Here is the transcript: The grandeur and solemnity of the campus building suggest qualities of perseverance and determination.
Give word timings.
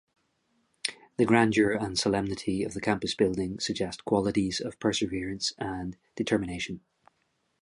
The 1.17 1.25
grandeur 1.25 1.73
and 1.73 1.95
solemnity 1.95 2.63
of 2.63 2.73
the 2.73 2.81
campus 2.81 3.13
building 3.13 3.59
suggest 3.59 4.03
qualities 4.03 4.59
of 4.59 4.79
perseverance 4.79 5.53
and 5.59 5.95
determination. 6.15 6.81